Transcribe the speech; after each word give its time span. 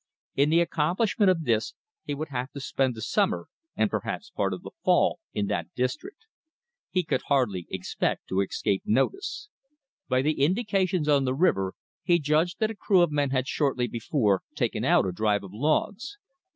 In 0.33 0.49
the 0.49 0.61
accomplishment 0.61 1.29
of 1.29 1.43
this 1.43 1.75
he 2.05 2.15
would 2.15 2.29
have 2.29 2.49
to 2.53 2.59
spend 2.59 2.95
the 2.95 3.03
summer, 3.03 3.45
and 3.75 3.87
perhaps 3.91 4.31
part 4.31 4.51
of 4.51 4.63
the 4.63 4.71
fall, 4.83 5.19
in 5.31 5.45
that 5.45 5.71
district. 5.75 6.25
He 6.89 7.03
could 7.03 7.21
hardly 7.27 7.67
expect 7.69 8.27
to 8.29 8.41
escape 8.41 8.81
notice. 8.83 9.49
By 10.09 10.23
the 10.23 10.41
indications 10.43 11.07
on 11.07 11.25
the 11.25 11.35
river, 11.35 11.75
he 12.01 12.17
judged 12.17 12.57
that 12.61 12.71
a 12.71 12.75
crew 12.75 13.03
of 13.03 13.11
men 13.11 13.29
had 13.29 13.47
shortly 13.47 13.87
before 13.87 14.41
taken 14.55 14.83
out 14.83 15.05
a 15.05 15.11
drive 15.11 15.43
of 15.43 15.53
logs. 15.53 16.17